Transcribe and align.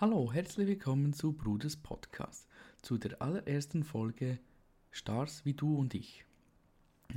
Hallo, 0.00 0.32
herzlich 0.32 0.66
willkommen 0.66 1.12
zu 1.12 1.34
Bruders 1.34 1.76
Podcast, 1.76 2.48
zu 2.80 2.96
der 2.96 3.20
allerersten 3.20 3.84
Folge 3.84 4.38
Stars 4.90 5.44
wie 5.44 5.52
du 5.52 5.76
und 5.76 5.92
ich. 5.92 6.24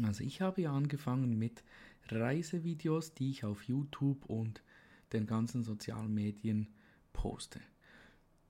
Also 0.01 0.25
ich 0.25 0.41
habe 0.41 0.63
ja 0.63 0.73
angefangen 0.73 1.39
mit 1.39 1.63
Reisevideos, 2.09 3.13
die 3.13 3.29
ich 3.29 3.45
auf 3.45 3.63
YouTube 3.63 4.25
und 4.25 4.61
den 5.13 5.25
ganzen 5.25 5.63
sozialen 5.63 6.13
Medien 6.13 6.67
poste. 7.13 7.61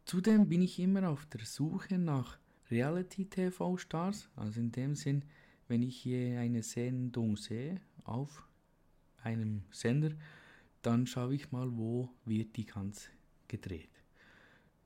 Zudem 0.03 0.49
bin 0.49 0.63
ich 0.63 0.79
immer 0.79 1.07
auf 1.09 1.27
der 1.27 1.45
Suche 1.45 1.99
nach 1.99 2.39
Reality-TV-Stars, 2.71 4.29
also 4.35 4.59
in 4.59 4.71
dem 4.71 4.95
Sinn, 4.95 5.25
wenn 5.67 5.83
ich 5.83 5.95
hier 5.95 6.39
eine 6.39 6.63
Sendung 6.63 7.37
sehe 7.37 7.81
auf 8.03 8.47
einem 9.21 9.61
Sender, 9.69 10.15
dann 10.81 11.05
schaue 11.05 11.35
ich 11.35 11.51
mal, 11.51 11.77
wo 11.77 12.09
wird 12.25 12.57
die 12.57 12.65
ganz 12.65 13.11
gedreht. 13.47 14.02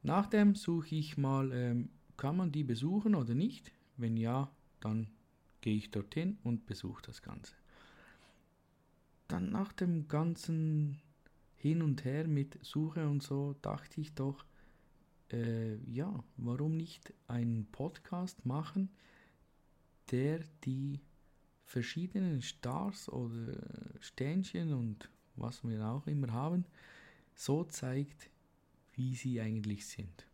Nachdem 0.07 0.55
suche 0.55 0.95
ich 0.95 1.17
mal, 1.17 1.51
ähm, 1.51 1.89
kann 2.15 2.37
man 2.37 2.53
die 2.53 2.63
besuchen 2.63 3.13
oder 3.13 3.35
nicht? 3.35 3.73
Wenn 3.97 4.15
ja, 4.15 4.49
dann 4.79 5.09
gehe 5.59 5.75
ich 5.75 5.91
dorthin 5.91 6.37
und 6.45 6.65
besuche 6.65 7.01
das 7.01 7.21
Ganze. 7.21 7.53
Dann 9.27 9.49
nach 9.49 9.73
dem 9.73 10.07
ganzen 10.07 11.01
Hin 11.55 11.81
und 11.81 12.05
Her 12.05 12.25
mit 12.25 12.57
Suche 12.63 13.05
und 13.05 13.21
so 13.21 13.57
dachte 13.61 13.99
ich 13.99 14.15
doch, 14.15 14.45
äh, 15.29 15.75
ja, 15.83 16.23
warum 16.37 16.77
nicht 16.77 17.13
einen 17.27 17.65
Podcast 17.69 18.45
machen, 18.45 18.89
der 20.11 20.39
die 20.63 21.01
verschiedenen 21.65 22.41
Stars 22.41 23.09
oder 23.09 23.57
Sternchen 23.99 24.73
und 24.73 25.09
was 25.35 25.65
wir 25.65 25.85
auch 25.85 26.07
immer 26.07 26.31
haben, 26.31 26.63
so 27.35 27.65
zeigt, 27.65 28.29
wie 28.97 29.15
sie 29.15 29.39
eigentlich 29.39 29.85
sind. 29.85 30.27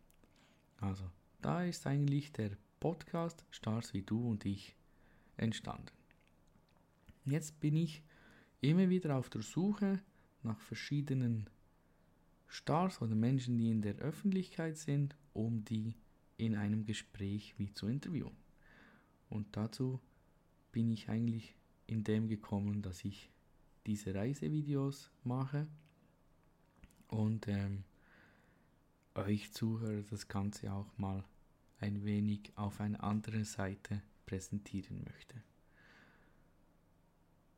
Also, 0.78 1.08
da 1.40 1.64
ist 1.64 1.86
eigentlich 1.86 2.32
der 2.32 2.56
Podcast 2.80 3.44
Stars 3.50 3.94
wie 3.94 4.02
du 4.02 4.28
und 4.28 4.44
ich 4.44 4.74
entstanden. 5.36 5.92
Jetzt 7.24 7.60
bin 7.60 7.76
ich 7.76 8.02
immer 8.60 8.88
wieder 8.88 9.16
auf 9.16 9.30
der 9.30 9.42
Suche 9.42 10.02
nach 10.42 10.60
verschiedenen 10.60 11.48
Stars 12.48 13.00
oder 13.00 13.14
Menschen, 13.14 13.58
die 13.58 13.70
in 13.70 13.82
der 13.82 13.96
Öffentlichkeit 13.96 14.76
sind, 14.78 15.16
um 15.32 15.64
die 15.64 15.94
in 16.36 16.56
einem 16.56 16.84
Gespräch 16.84 17.54
wie 17.58 17.72
zu 17.72 17.86
interviewen. 17.86 18.36
Und 19.28 19.56
dazu 19.56 20.00
bin 20.72 20.90
ich 20.90 21.08
eigentlich 21.08 21.54
in 21.86 22.04
dem 22.04 22.28
gekommen, 22.28 22.82
dass 22.82 23.04
ich 23.04 23.30
diese 23.86 24.14
Reisevideos 24.14 25.10
mache 25.22 25.66
und 27.08 27.46
ähm, 27.48 27.84
euch 29.14 29.52
Zuhörer 29.52 30.02
das 30.10 30.28
Ganze 30.28 30.72
auch 30.72 30.96
mal 30.98 31.24
ein 31.80 32.04
wenig 32.04 32.52
auf 32.56 32.80
eine 32.80 33.02
andere 33.02 33.44
Seite 33.44 34.02
präsentieren 34.26 35.04
möchte. 35.04 35.42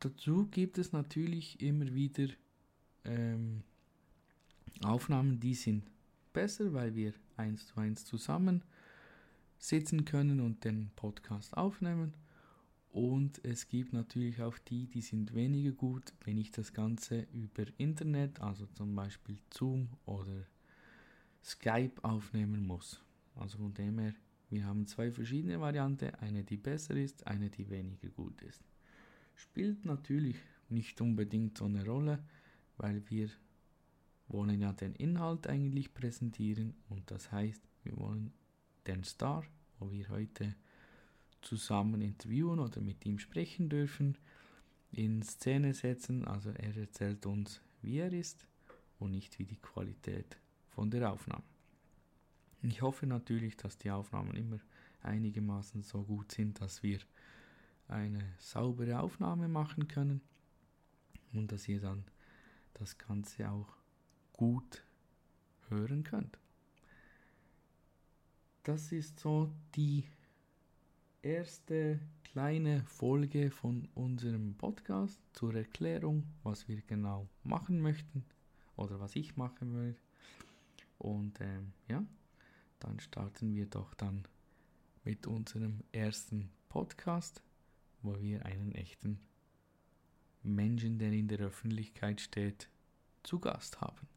Dazu 0.00 0.46
gibt 0.46 0.78
es 0.78 0.92
natürlich 0.92 1.60
immer 1.60 1.94
wieder 1.94 2.28
ähm, 3.04 3.62
Aufnahmen, 4.82 5.40
die 5.40 5.54
sind 5.54 5.84
besser, 6.32 6.72
weil 6.72 6.94
wir 6.94 7.14
eins 7.36 7.66
zu 7.66 7.80
eins 7.80 8.04
zusammen 8.04 8.62
sitzen 9.58 10.04
können 10.04 10.40
und 10.40 10.64
den 10.64 10.90
Podcast 10.96 11.56
aufnehmen. 11.56 12.12
Und 12.90 13.44
es 13.44 13.68
gibt 13.68 13.92
natürlich 13.92 14.40
auch 14.42 14.58
die, 14.58 14.86
die 14.86 15.00
sind 15.00 15.34
weniger 15.34 15.72
gut, 15.72 16.12
wenn 16.24 16.38
ich 16.38 16.50
das 16.50 16.72
Ganze 16.72 17.26
über 17.32 17.64
Internet, 17.78 18.40
also 18.40 18.66
zum 18.66 18.94
Beispiel 18.94 19.38
Zoom 19.52 19.88
oder 20.04 20.44
Skype 21.46 22.02
aufnehmen 22.02 22.66
muss. 22.66 23.00
Also 23.36 23.58
von 23.58 23.72
dem 23.72 24.00
her, 24.00 24.14
wir 24.50 24.64
haben 24.64 24.86
zwei 24.86 25.12
verschiedene 25.12 25.60
Varianten, 25.60 26.12
eine 26.16 26.42
die 26.42 26.56
besser 26.56 26.96
ist, 26.96 27.24
eine 27.26 27.50
die 27.50 27.70
weniger 27.70 28.08
gut 28.08 28.42
ist. 28.42 28.64
Spielt 29.36 29.84
natürlich 29.84 30.36
nicht 30.68 31.00
unbedingt 31.00 31.56
so 31.56 31.66
eine 31.66 31.84
Rolle, 31.86 32.24
weil 32.78 33.08
wir 33.08 33.30
wollen 34.26 34.60
ja 34.60 34.72
den 34.72 34.94
Inhalt 34.96 35.46
eigentlich 35.46 35.94
präsentieren 35.94 36.74
und 36.88 37.08
das 37.12 37.30
heißt, 37.30 37.62
wir 37.84 37.96
wollen 37.96 38.32
den 38.88 39.04
Star, 39.04 39.44
wo 39.78 39.92
wir 39.92 40.08
heute 40.08 40.56
zusammen 41.42 42.02
interviewen 42.02 42.58
oder 42.58 42.80
mit 42.80 43.06
ihm 43.06 43.20
sprechen 43.20 43.68
dürfen, 43.68 44.18
in 44.90 45.22
Szene 45.22 45.74
setzen. 45.74 46.24
Also 46.24 46.50
er 46.50 46.76
erzählt 46.76 47.24
uns, 47.24 47.60
wie 47.82 47.98
er 47.98 48.12
ist 48.12 48.48
und 48.98 49.12
nicht 49.12 49.38
wie 49.38 49.44
die 49.44 49.60
Qualität 49.60 50.38
von 50.76 50.90
der 50.90 51.10
Aufnahme. 51.10 51.42
Ich 52.60 52.82
hoffe 52.82 53.06
natürlich, 53.06 53.56
dass 53.56 53.78
die 53.78 53.90
Aufnahmen 53.90 54.36
immer 54.36 54.60
einigermaßen 55.02 55.82
so 55.82 56.02
gut 56.02 56.32
sind, 56.32 56.60
dass 56.60 56.82
wir 56.82 56.98
eine 57.88 58.34
saubere 58.38 59.00
Aufnahme 59.00 59.48
machen 59.48 59.88
können 59.88 60.20
und 61.32 61.50
dass 61.50 61.66
ihr 61.66 61.80
dann 61.80 62.04
das 62.74 62.98
Ganze 62.98 63.50
auch 63.50 63.74
gut 64.34 64.84
hören 65.70 66.04
könnt. 66.04 66.38
Das 68.62 68.92
ist 68.92 69.18
so 69.18 69.50
die 69.76 70.04
erste 71.22 72.00
kleine 72.24 72.82
Folge 72.84 73.50
von 73.50 73.88
unserem 73.94 74.54
Podcast 74.56 75.22
zur 75.32 75.54
Erklärung, 75.54 76.24
was 76.42 76.68
wir 76.68 76.82
genau 76.82 77.28
machen 77.44 77.80
möchten 77.80 78.26
oder 78.76 79.00
was 79.00 79.16
ich 79.16 79.38
machen 79.38 79.74
will. 79.74 79.96
Und 80.98 81.40
ähm, 81.40 81.72
ja, 81.88 82.04
dann 82.78 83.00
starten 83.00 83.54
wir 83.54 83.66
doch 83.66 83.94
dann 83.94 84.26
mit 85.04 85.26
unserem 85.26 85.82
ersten 85.92 86.50
Podcast, 86.68 87.42
wo 88.02 88.20
wir 88.20 88.44
einen 88.44 88.72
echten 88.72 89.20
Menschen, 90.42 90.98
der 90.98 91.12
in 91.12 91.28
der 91.28 91.40
Öffentlichkeit 91.40 92.20
steht, 92.20 92.68
zu 93.22 93.40
Gast 93.40 93.80
haben. 93.80 94.08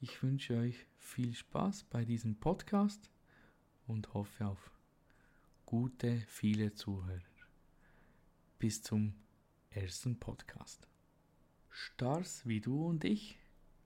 Ich 0.00 0.22
wünsche 0.22 0.56
euch 0.56 0.86
viel 0.96 1.34
Spaß 1.34 1.84
bei 1.84 2.04
diesem 2.04 2.36
Podcast 2.36 3.10
und 3.86 4.14
hoffe 4.14 4.46
auf 4.46 4.70
gute, 5.66 6.22
viele 6.26 6.74
Zuhörer. 6.74 7.20
Bis 8.58 8.82
zum 8.82 9.14
ersten 9.70 10.18
Podcast. 10.18 10.86
Stars 11.68 12.46
wie 12.46 12.60
du 12.60 12.86
und 12.86 13.04
ich 13.04 13.38